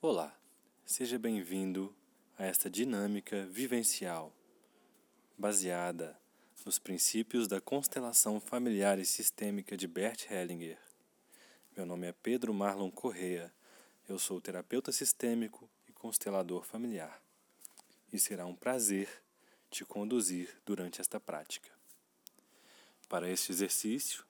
Olá, 0.00 0.32
seja 0.86 1.18
bem-vindo 1.18 1.92
a 2.38 2.44
esta 2.44 2.70
dinâmica 2.70 3.44
vivencial 3.46 4.32
baseada 5.36 6.16
nos 6.64 6.78
princípios 6.78 7.48
da 7.48 7.60
constelação 7.60 8.38
familiar 8.38 9.00
e 9.00 9.04
sistêmica 9.04 9.76
de 9.76 9.88
Bert 9.88 10.30
Hellinger. 10.30 10.78
Meu 11.76 11.84
nome 11.84 12.06
é 12.06 12.12
Pedro 12.12 12.54
Marlon 12.54 12.92
Correa, 12.92 13.52
eu 14.08 14.20
sou 14.20 14.40
terapeuta 14.40 14.92
sistêmico 14.92 15.68
e 15.88 15.92
constelador 15.92 16.62
familiar, 16.62 17.20
e 18.12 18.20
será 18.20 18.46
um 18.46 18.54
prazer 18.54 19.08
te 19.68 19.84
conduzir 19.84 20.56
durante 20.64 21.00
esta 21.00 21.18
prática. 21.18 21.70
Para 23.08 23.28
este 23.28 23.50
exercício, 23.50 24.24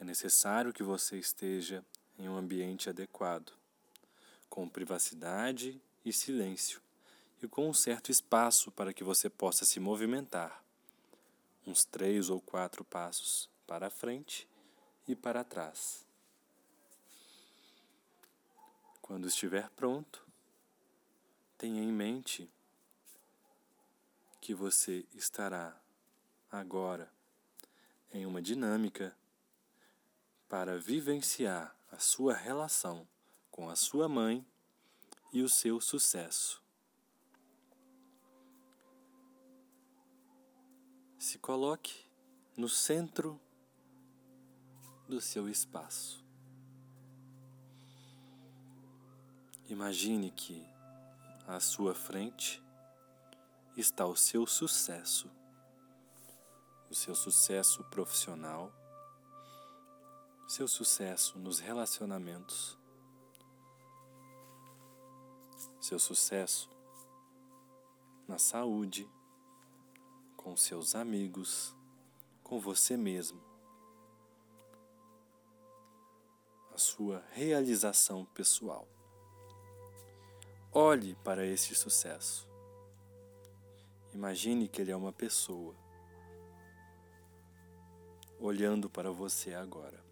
é 0.00 0.04
necessário 0.04 0.72
que 0.72 0.82
você 0.82 1.16
esteja 1.16 1.84
em 2.18 2.28
um 2.28 2.36
ambiente 2.36 2.90
adequado 2.90 3.52
com 4.56 4.66
privacidade 4.66 5.78
e 6.02 6.10
silêncio, 6.10 6.80
e 7.42 7.46
com 7.46 7.68
um 7.68 7.74
certo 7.74 8.10
espaço 8.10 8.70
para 8.70 8.90
que 8.90 9.04
você 9.04 9.28
possa 9.28 9.66
se 9.66 9.78
movimentar, 9.78 10.64
uns 11.66 11.84
três 11.84 12.30
ou 12.30 12.40
quatro 12.40 12.82
passos 12.82 13.50
para 13.66 13.90
frente 13.90 14.48
e 15.06 15.14
para 15.14 15.44
trás. 15.44 16.06
Quando 19.02 19.28
estiver 19.28 19.68
pronto, 19.76 20.26
tenha 21.58 21.82
em 21.82 21.92
mente 21.92 22.50
que 24.40 24.54
você 24.54 25.04
estará 25.12 25.78
agora 26.50 27.12
em 28.10 28.24
uma 28.24 28.40
dinâmica 28.40 29.14
para 30.48 30.78
vivenciar 30.78 31.76
a 31.92 31.98
sua 31.98 32.32
relação 32.32 33.06
com 33.56 33.70
a 33.70 33.74
sua 33.74 34.06
mãe 34.06 34.46
e 35.32 35.40
o 35.40 35.48
seu 35.48 35.80
sucesso. 35.80 36.62
Se 41.18 41.38
coloque 41.38 42.04
no 42.54 42.68
centro 42.68 43.40
do 45.08 45.22
seu 45.22 45.48
espaço. 45.48 46.22
Imagine 49.68 50.30
que 50.30 50.62
à 51.46 51.58
sua 51.58 51.94
frente 51.94 52.62
está 53.74 54.04
o 54.04 54.14
seu 54.14 54.46
sucesso, 54.46 55.30
o 56.90 56.94
seu 56.94 57.14
sucesso 57.14 57.82
profissional, 57.84 58.70
seu 60.46 60.68
sucesso 60.68 61.38
nos 61.38 61.58
relacionamentos 61.58 62.78
seu 65.86 66.00
sucesso 66.00 66.68
na 68.26 68.38
saúde, 68.38 69.08
com 70.36 70.56
seus 70.56 70.96
amigos, 70.96 71.76
com 72.42 72.58
você 72.58 72.96
mesmo, 72.96 73.40
a 76.74 76.76
sua 76.76 77.24
realização 77.30 78.24
pessoal. 78.24 78.88
Olhe 80.72 81.14
para 81.22 81.46
esse 81.46 81.72
sucesso. 81.76 82.48
Imagine 84.12 84.66
que 84.66 84.80
ele 84.82 84.90
é 84.90 84.96
uma 84.96 85.12
pessoa 85.12 85.76
olhando 88.40 88.90
para 88.90 89.12
você 89.12 89.54
agora. 89.54 90.04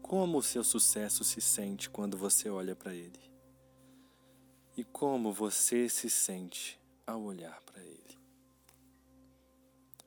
Como 0.00 0.38
o 0.38 0.42
seu 0.44 0.62
sucesso 0.62 1.24
se 1.24 1.40
sente 1.40 1.90
quando 1.90 2.16
você 2.16 2.48
olha 2.48 2.76
para 2.76 2.94
ele? 2.94 3.28
E 4.78 4.84
como 4.84 5.32
você 5.32 5.88
se 5.88 6.08
sente 6.08 6.80
ao 7.04 7.20
olhar 7.22 7.60
para 7.62 7.82
ele. 7.82 8.16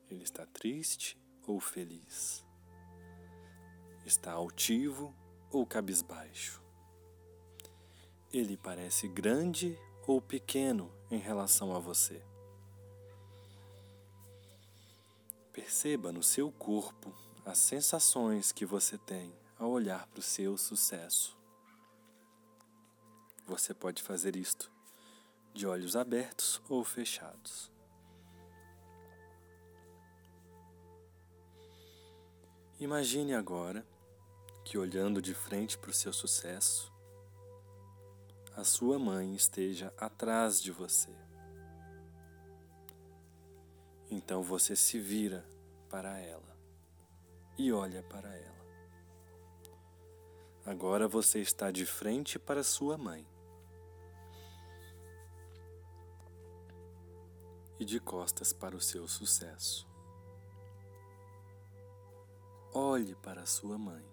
Ele 0.08 0.22
está 0.24 0.46
triste 0.46 1.20
ou 1.46 1.60
feliz? 1.60 2.42
Está 4.06 4.32
altivo 4.32 5.14
ou 5.50 5.66
cabisbaixo? 5.66 6.62
Ele 8.32 8.56
parece 8.56 9.08
grande 9.08 9.78
ou 10.06 10.22
pequeno 10.22 10.90
em 11.10 11.18
relação 11.18 11.76
a 11.76 11.78
você? 11.78 12.24
Perceba 15.52 16.10
no 16.10 16.22
seu 16.22 16.50
corpo 16.50 17.14
as 17.44 17.58
sensações 17.58 18.52
que 18.52 18.64
você 18.64 18.96
tem 18.96 19.36
ao 19.58 19.70
olhar 19.70 20.06
para 20.06 20.20
o 20.20 20.22
seu 20.22 20.56
sucesso. 20.56 21.41
Você 23.46 23.74
pode 23.74 24.02
fazer 24.02 24.36
isto 24.36 24.70
de 25.52 25.66
olhos 25.66 25.96
abertos 25.96 26.62
ou 26.68 26.84
fechados. 26.84 27.70
Imagine 32.78 33.34
agora 33.34 33.86
que, 34.64 34.76
olhando 34.78 35.22
de 35.22 35.34
frente 35.34 35.78
para 35.78 35.90
o 35.90 35.94
seu 35.94 36.12
sucesso, 36.12 36.92
a 38.56 38.64
sua 38.64 38.98
mãe 38.98 39.34
esteja 39.34 39.92
atrás 39.96 40.60
de 40.60 40.72
você. 40.72 41.14
Então 44.10 44.42
você 44.42 44.76
se 44.76 44.98
vira 44.98 45.46
para 45.88 46.18
ela 46.18 46.56
e 47.56 47.72
olha 47.72 48.02
para 48.02 48.34
ela. 48.34 48.62
Agora 50.64 51.08
você 51.08 51.40
está 51.40 51.70
de 51.70 51.86
frente 51.86 52.38
para 52.38 52.62
sua 52.62 52.98
mãe. 52.98 53.31
E 57.82 57.84
de 57.84 57.98
costas 57.98 58.52
para 58.52 58.76
o 58.76 58.80
seu 58.80 59.08
sucesso. 59.08 59.88
Olhe 62.72 63.16
para 63.16 63.44
sua 63.44 63.76
mãe, 63.76 64.06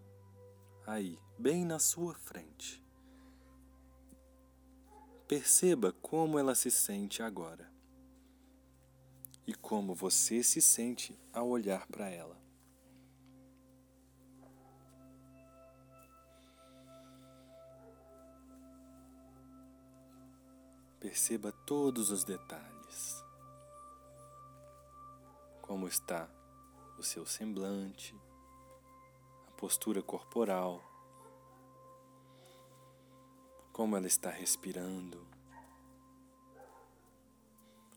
aí, 0.87 1.19
bem 1.37 1.63
na 1.63 1.77
sua 1.77 2.15
frente. 2.15 2.83
Perceba 5.27 5.93
como 6.01 6.39
ela 6.39 6.55
se 6.55 6.71
sente 6.71 7.21
agora 7.21 7.71
e 9.45 9.53
como 9.53 9.93
você 9.93 10.41
se 10.41 10.59
sente 10.59 11.17
ao 11.31 11.47
olhar 11.47 11.85
para 11.85 12.09
ela. 12.09 12.41
Perceba 20.99 21.51
todos 21.51 22.09
os 22.09 22.23
detalhes 22.23 23.28
como 25.69 25.87
está 25.87 26.27
o 26.97 27.03
seu 27.03 27.27
semblante, 27.27 28.19
a 29.47 29.51
postura 29.51 30.01
corporal, 30.01 30.81
como 33.71 33.95
ela 33.95 34.07
está 34.07 34.31
respirando. 34.31 35.27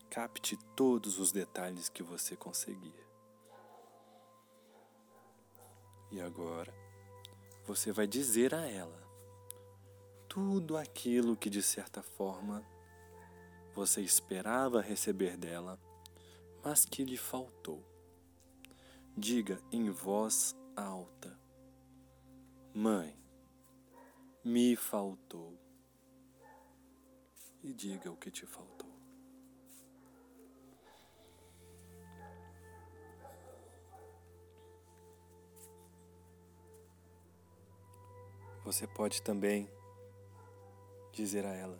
Capte 0.07 0.55
todos 0.75 1.17
os 1.17 1.31
detalhes 1.31 1.89
que 1.89 2.03
você 2.03 2.35
conseguir. 2.35 3.03
E 6.11 6.21
agora 6.21 6.71
você 7.65 7.91
vai 7.91 8.05
dizer 8.05 8.53
a 8.53 8.69
ela 8.69 9.01
tudo 10.29 10.77
aquilo 10.77 11.35
que 11.35 11.49
de 11.49 11.63
certa 11.63 12.03
forma 12.03 12.63
você 13.73 13.99
esperava 13.99 14.79
receber 14.79 15.35
dela 15.35 15.79
mas 16.63 16.85
que 16.85 17.03
lhe 17.03 17.17
faltou. 17.17 17.83
Diga 19.17 19.61
em 19.71 19.89
voz 19.89 20.55
alta: 20.75 21.37
Mãe, 22.73 23.15
me 24.43 24.75
faltou. 24.75 25.59
E 27.61 27.73
diga 27.73 28.11
o 28.11 28.17
que 28.17 28.29
te 28.29 28.45
faltou. 28.45 28.91
Você 38.65 38.87
pode 38.87 39.21
também 39.21 39.69
dizer 41.11 41.45
a 41.45 41.53
ela 41.53 41.79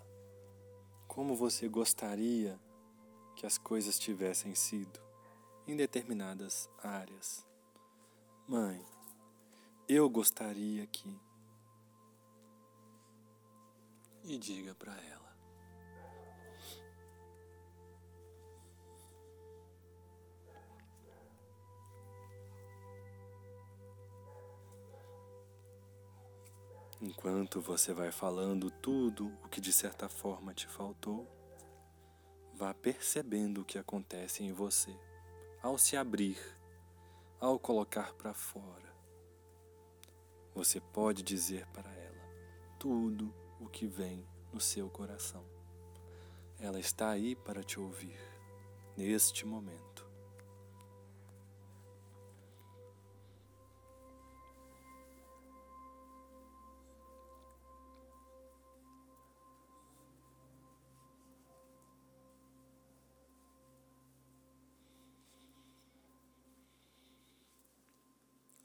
como 1.07 1.35
você 1.35 1.67
gostaria 1.67 2.59
que 3.43 3.47
as 3.47 3.57
coisas 3.57 3.99
tivessem 3.99 4.55
sido 4.55 5.01
em 5.67 5.75
determinadas 5.75 6.69
áreas. 6.81 7.45
Mãe, 8.47 8.81
eu 9.85 10.09
gostaria 10.09 10.87
que. 10.87 11.19
E 14.23 14.37
diga 14.37 14.73
para 14.73 14.93
ela. 14.93 15.37
Enquanto 27.01 27.59
você 27.59 27.93
vai 27.93 28.09
falando 28.09 28.71
tudo 28.71 29.27
o 29.43 29.49
que 29.49 29.59
de 29.59 29.73
certa 29.73 30.07
forma 30.07 30.53
te 30.53 30.65
faltou, 30.65 31.42
vá 32.63 32.73
percebendo 32.73 33.59
o 33.59 33.65
que 33.65 33.77
acontece 33.77 34.41
em 34.41 34.53
você 34.53 34.97
ao 35.61 35.77
se 35.77 35.97
abrir, 35.97 36.37
ao 37.37 37.59
colocar 37.59 38.13
para 38.13 38.33
fora. 38.33 38.95
Você 40.55 40.79
pode 40.79 41.23
dizer 41.23 41.67
para 41.73 41.91
ela 41.91 42.21
tudo 42.79 43.33
o 43.59 43.67
que 43.67 43.85
vem 43.85 44.25
no 44.53 44.61
seu 44.61 44.89
coração. 44.89 45.43
Ela 46.57 46.79
está 46.79 47.09
aí 47.09 47.35
para 47.35 47.61
te 47.63 47.81
ouvir 47.81 48.17
neste 48.95 49.45
momento. 49.45 49.92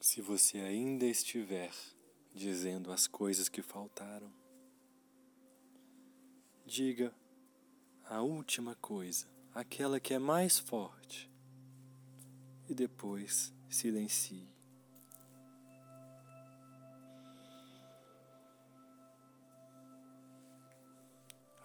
Se 0.09 0.23
você 0.23 0.61
ainda 0.61 1.05
estiver 1.05 1.71
dizendo 2.33 2.91
as 2.91 3.07
coisas 3.07 3.47
que 3.47 3.61
faltaram, 3.61 4.33
diga 6.65 7.15
a 8.07 8.23
última 8.23 8.75
coisa, 8.77 9.27
aquela 9.55 10.01
que 10.01 10.15
é 10.15 10.19
mais 10.19 10.59
forte, 10.59 11.31
e 12.71 12.75
depois 12.75 13.53
silencie. 13.69 14.49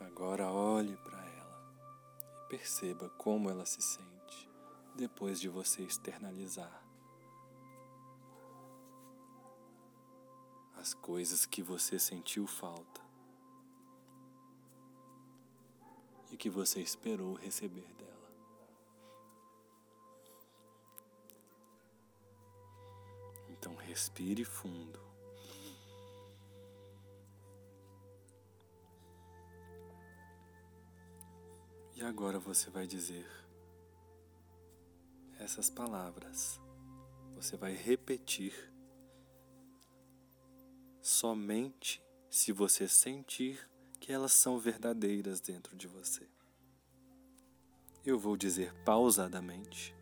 Agora 0.02 0.52
olhe 0.52 0.98
para 0.98 1.26
ela 1.26 2.44
e 2.44 2.50
perceba 2.50 3.10
como 3.12 3.50
ela 3.50 3.66
se 3.66 3.82
sente 3.82 4.50
depois 4.98 5.40
de 5.40 5.48
você 5.48 5.82
externalizar. 5.84 6.84
As 10.84 10.94
coisas 10.94 11.46
que 11.46 11.64
você 11.64 11.98
sentiu 11.98 12.46
falta 12.46 13.00
e 16.30 16.36
que 16.36 16.50
você 16.50 16.82
esperou 16.82 17.36
receber 17.36 17.88
dela. 17.94 18.30
Então 23.48 23.74
respire 23.78 24.44
fundo. 24.44 25.00
E 31.96 32.02
agora 32.02 32.38
você 32.40 32.70
vai 32.70 32.86
dizer 32.86 33.26
essas 35.40 35.70
palavras. 35.70 36.60
Você 37.36 37.56
vai 37.56 37.72
repetir 37.72 38.73
somente 41.04 42.02
se 42.30 42.54
você 42.54 42.88
sentir 42.88 43.70
que 44.00 44.14
elas 44.14 44.32
são 44.32 44.58
verdadeiras 44.58 45.42
dentro 45.42 45.76
de 45.76 45.86
você. 45.86 46.26
Eu 48.06 48.18
vou 48.18 48.38
dizer 48.38 48.74
pausadamente 48.86 49.94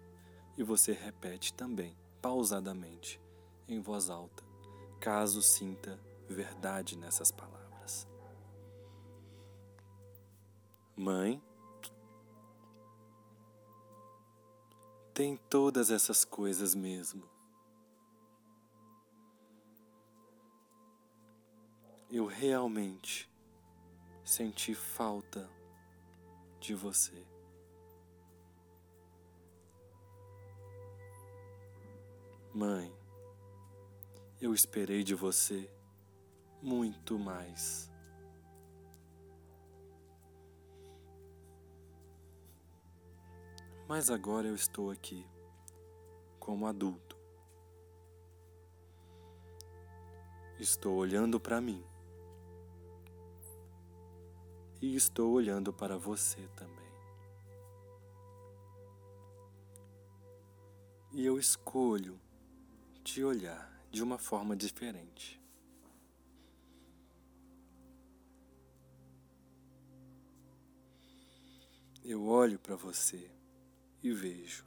e 0.55 0.63
você 0.63 0.91
repete 0.91 1.55
também 1.55 1.97
pausadamente 2.21 3.19
em 3.67 3.81
voz 3.81 4.11
alta, 4.11 4.43
caso 4.99 5.41
sinta 5.41 5.99
verdade 6.29 6.95
nessas 6.95 7.31
palavras. 7.31 8.07
Mãe, 10.95 11.41
tem 15.15 15.35
todas 15.35 15.89
essas 15.89 16.23
coisas 16.23 16.75
mesmo. 16.75 17.40
Eu 22.21 22.27
realmente 22.27 23.27
senti 24.23 24.75
falta 24.75 25.49
de 26.59 26.75
você. 26.75 27.25
Mãe, 32.53 32.95
eu 34.39 34.53
esperei 34.53 35.03
de 35.03 35.15
você 35.15 35.67
muito 36.61 37.17
mais. 37.17 37.91
Mas 43.87 44.11
agora 44.11 44.47
eu 44.47 44.53
estou 44.53 44.91
aqui 44.91 45.25
como 46.39 46.67
adulto. 46.67 47.17
Estou 50.59 50.97
olhando 50.97 51.39
para 51.39 51.59
mim 51.59 51.90
e 54.81 54.95
estou 54.95 55.31
olhando 55.31 55.71
para 55.71 55.97
você 55.97 56.47
também. 56.55 56.91
E 61.13 61.25
eu 61.25 61.37
escolho 61.37 62.19
te 63.03 63.23
olhar 63.23 63.69
de 63.91 64.01
uma 64.01 64.17
forma 64.17 64.55
diferente. 64.55 65.39
Eu 72.03 72.25
olho 72.25 72.57
para 72.57 72.75
você 72.75 73.29
e 74.01 74.11
vejo 74.11 74.65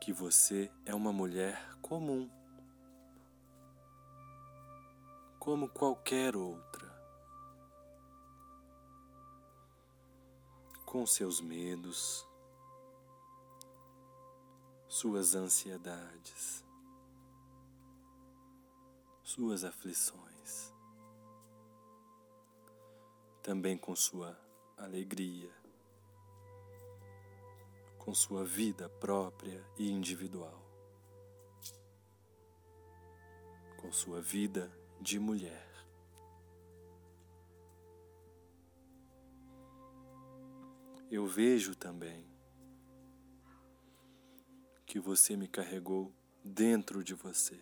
que 0.00 0.12
você 0.12 0.70
é 0.84 0.94
uma 0.94 1.12
mulher 1.12 1.76
comum, 1.80 2.28
como 5.38 5.68
qualquer 5.68 6.34
outra. 6.34 6.89
Com 10.90 11.06
seus 11.06 11.40
medos, 11.40 12.26
suas 14.88 15.36
ansiedades, 15.36 16.64
suas 19.22 19.62
aflições, 19.62 20.74
também 23.40 23.78
com 23.78 23.94
sua 23.94 24.36
alegria, 24.76 25.54
com 27.96 28.12
sua 28.12 28.44
vida 28.44 28.88
própria 28.88 29.64
e 29.78 29.92
individual, 29.92 30.60
com 33.76 33.92
sua 33.92 34.20
vida 34.20 34.68
de 35.00 35.20
mulher. 35.20 35.69
Eu 41.10 41.26
vejo 41.26 41.74
também 41.74 42.24
que 44.86 45.00
você 45.00 45.36
me 45.36 45.48
carregou 45.48 46.12
dentro 46.44 47.02
de 47.02 47.14
você. 47.14 47.60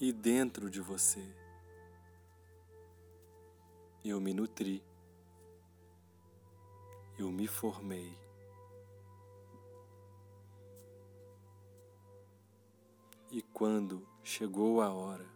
E 0.00 0.10
dentro 0.12 0.70
de 0.70 0.80
você 0.80 1.22
eu 4.04 4.20
me 4.20 4.34
nutri, 4.34 4.82
eu 7.18 7.30
me 7.30 7.46
formei. 7.46 8.18
E 13.30 13.40
quando 13.42 14.06
chegou 14.24 14.80
a 14.80 14.92
hora 14.92 15.31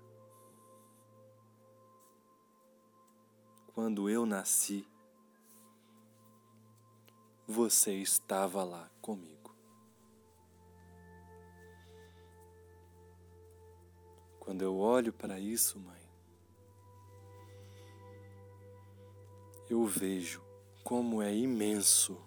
quando 3.77 4.09
eu 4.09 4.25
nasci, 4.25 4.89
você 7.47 7.93
estava 7.93 8.65
lá 8.65 8.91
comigo. 9.03 9.55
Quando 14.41 14.63
eu 14.63 14.79
olho 14.79 15.13
para 15.13 15.39
isso, 15.39 15.79
mãe, 15.79 16.01
eu 19.69 19.85
vejo 19.85 20.43
como 20.83 21.21
é 21.21 21.37
imenso 21.37 22.19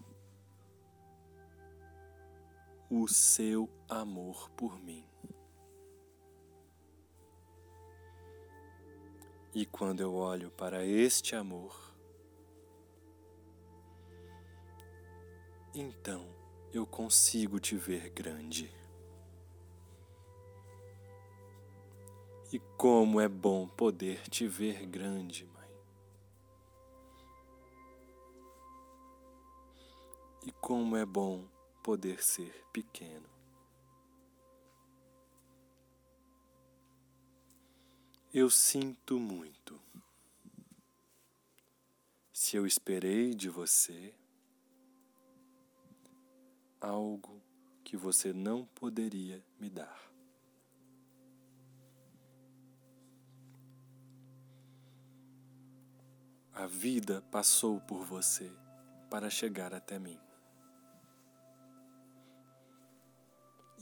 o 2.92 3.08
seu 3.08 3.68
amor 3.90 4.52
por 4.52 4.80
mim. 4.80 5.09
E 9.60 9.66
quando 9.66 10.00
eu 10.00 10.16
olho 10.16 10.50
para 10.52 10.86
este 10.86 11.36
amor, 11.36 11.94
então 15.76 16.26
eu 16.72 16.88
consigo 16.88 17.60
te 17.60 17.76
ver 17.76 18.10
grande. 18.10 18.74
E 22.54 22.60
como 22.78 23.20
é 23.20 23.28
bom 23.28 23.68
poder 23.68 24.30
te 24.30 24.48
ver 24.48 24.86
grande, 24.86 25.46
Mãe. 25.46 25.70
E 30.46 30.54
como 30.54 30.96
é 30.96 31.06
bom 31.06 31.44
poder 31.84 32.24
ser 32.24 32.66
pequeno. 32.72 33.39
Eu 38.42 38.50
sinto 38.50 39.20
muito. 39.20 39.78
Se 42.32 42.56
eu 42.56 42.66
esperei 42.66 43.36
de 43.36 43.50
você 43.50 44.16
algo 46.80 47.44
que 47.84 47.98
você 47.98 48.32
não 48.32 48.64
poderia 48.64 49.44
me 49.60 49.70
dar. 49.70 50.10
A 56.54 56.66
vida 56.66 57.22
passou 57.30 57.82
por 57.82 58.06
você 58.06 58.50
para 59.10 59.30
chegar 59.30 59.74
até 59.74 60.00
mim. 60.00 60.18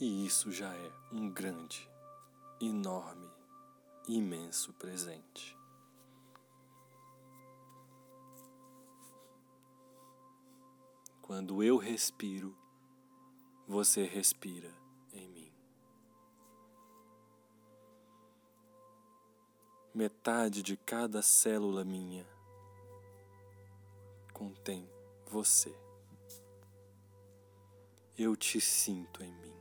E 0.00 0.26
isso 0.26 0.50
já 0.50 0.74
é 0.74 0.92
um 1.12 1.30
grande, 1.30 1.88
enorme, 2.60 3.37
imenso 4.08 4.72
presente. 4.72 5.56
Quando 11.22 11.62
eu 11.62 11.76
respiro, 11.76 12.56
você 13.66 14.04
respira 14.04 14.74
em 15.12 15.28
mim. 15.28 15.52
Metade 19.94 20.62
de 20.62 20.76
cada 20.76 21.20
célula 21.20 21.84
minha 21.84 22.26
contém 24.32 24.88
você. 25.26 25.76
Eu 28.16 28.36
te 28.36 28.60
sinto 28.60 29.22
em 29.22 29.32
mim. 29.32 29.56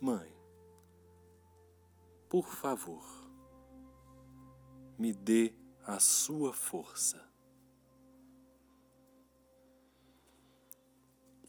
Mãe, 0.00 0.37
por 2.28 2.46
favor, 2.48 3.04
me 4.98 5.12
dê 5.12 5.54
a 5.84 5.98
sua 5.98 6.52
força. 6.52 7.26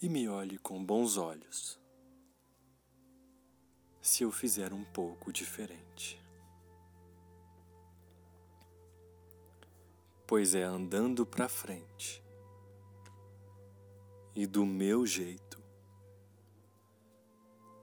E 0.01 0.07
me 0.07 0.29
olhe 0.29 0.57
com 0.57 0.83
bons 0.83 1.17
olhos, 1.17 1.79
se 4.01 4.24
eu 4.24 4.31
fizer 4.31 4.71
um 4.71 4.86
pouco 4.86 5.33
diferente. 5.33 6.19
pois 10.29 10.53
é 10.53 10.62
andando 10.62 11.25
para 11.25 11.50
frente 11.50 12.24
e 14.36 14.45
do 14.45 14.63
meu 14.63 15.03
jeito 15.03 15.59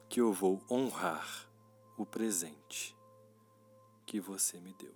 que 0.09 0.21
eu 0.21 0.33
vou 0.33 0.65
honrar 0.71 1.51
o 1.97 2.05
presente 2.05 2.97
que 4.05 4.21
você 4.21 4.61
me 4.61 4.73
deu. 4.75 4.95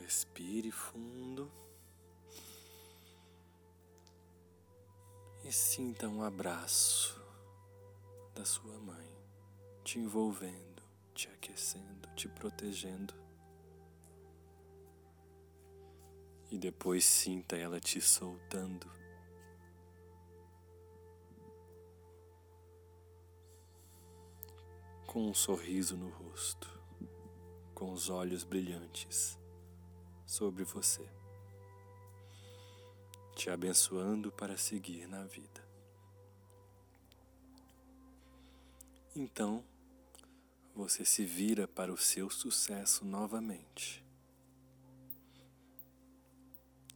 Respire 0.00 0.70
fundo 0.70 1.50
e 5.44 5.52
sinta 5.52 6.08
um 6.08 6.22
abraço 6.22 7.20
da 8.34 8.44
sua 8.44 8.78
mãe 8.80 9.22
te 9.84 9.98
envolvendo, 9.98 10.82
te 11.14 11.28
aquecendo, 11.28 12.08
te 12.14 12.28
protegendo. 12.28 13.21
E 16.52 16.58
depois 16.58 17.02
sinta 17.06 17.56
ela 17.56 17.80
te 17.80 17.98
soltando. 17.98 18.86
Com 25.06 25.30
um 25.30 25.32
sorriso 25.32 25.96
no 25.96 26.10
rosto, 26.10 26.68
com 27.74 27.90
os 27.90 28.10
olhos 28.10 28.44
brilhantes 28.44 29.38
sobre 30.26 30.62
você, 30.62 31.08
te 33.34 33.48
abençoando 33.48 34.30
para 34.30 34.58
seguir 34.58 35.06
na 35.06 35.24
vida. 35.24 35.66
Então, 39.16 39.64
você 40.74 41.02
se 41.02 41.24
vira 41.24 41.66
para 41.66 41.90
o 41.90 41.96
seu 41.96 42.28
sucesso 42.28 43.06
novamente. 43.06 44.04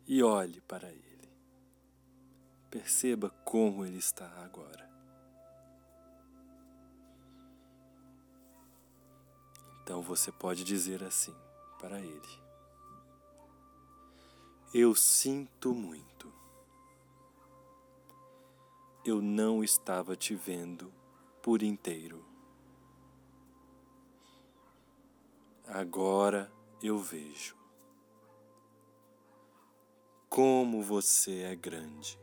E 0.09 0.23
olhe 0.23 0.61
para 0.61 0.89
ele. 0.89 1.29
Perceba 2.71 3.31
como 3.45 3.85
ele 3.85 3.99
está 3.99 4.29
agora. 4.45 4.89
Então 9.83 10.01
você 10.03 10.31
pode 10.31 10.63
dizer 10.63 11.03
assim 11.03 11.35
para 11.81 12.01
ele: 12.01 12.41
Eu 14.73 14.95
sinto 14.95 15.75
muito. 15.75 16.33
Eu 19.05 19.21
não 19.21 19.63
estava 19.65 20.17
te 20.17 20.35
vendo 20.35 20.93
por 21.43 21.63
inteiro. 21.63 22.25
Agora 25.67 26.53
eu 26.83 26.99
vejo 26.99 27.57
como 30.37 30.83
você 30.83 31.45
é 31.45 31.57
grande. 31.57 32.21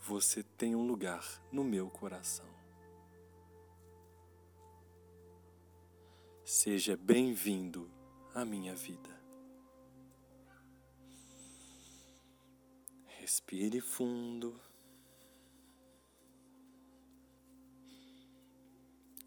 Você 0.00 0.42
tem 0.42 0.74
um 0.74 0.86
lugar 0.86 1.22
no 1.52 1.62
meu 1.62 1.90
coração. 1.90 2.48
Seja 6.42 6.96
bem-vindo 6.96 7.90
à 8.34 8.46
minha 8.46 8.74
vida. 8.74 9.10
Respire 13.20 13.82
fundo. 13.82 14.58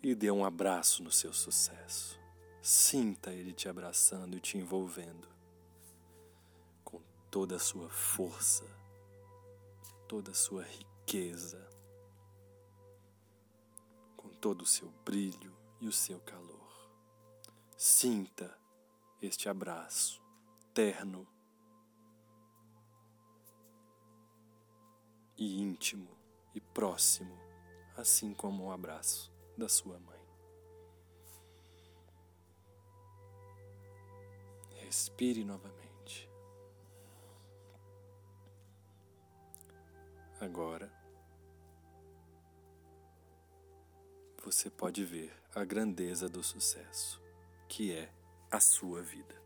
E 0.01 0.15
dê 0.15 0.31
um 0.31 0.43
abraço 0.43 1.03
no 1.03 1.12
seu 1.12 1.31
sucesso. 1.31 2.20
Sinta 2.61 3.33
ele 3.33 3.53
te 3.53 3.67
abraçando 3.67 4.37
e 4.37 4.39
te 4.39 4.57
envolvendo 4.57 5.27
com 6.83 7.01
toda 7.31 7.55
a 7.55 7.59
sua 7.59 7.89
força, 7.89 8.65
toda 10.07 10.29
a 10.29 10.35
sua 10.35 10.63
riqueza, 10.63 11.67
com 14.15 14.29
todo 14.29 14.61
o 14.61 14.67
seu 14.67 14.91
brilho 15.03 15.57
e 15.79 15.87
o 15.87 15.91
seu 15.91 16.19
calor. 16.19 16.91
Sinta 17.75 18.55
este 19.19 19.49
abraço 19.49 20.21
terno 20.71 21.27
e 25.35 25.61
íntimo 25.61 26.15
e 26.53 26.61
próximo, 26.61 27.35
assim 27.97 28.35
como 28.35 28.65
o 28.65 28.71
abraço 28.71 29.33
da 29.57 29.67
sua 29.67 29.99
mãe. 29.99 30.20
Respire 34.91 35.45
novamente. 35.45 36.29
Agora 40.38 40.91
você 44.43 44.69
pode 44.69 45.05
ver 45.05 45.31
a 45.55 45.63
grandeza 45.63 46.27
do 46.27 46.43
sucesso, 46.43 47.21
que 47.69 47.93
é 47.93 48.13
a 48.51 48.60
sua 48.60 49.01
vida. 49.01 49.40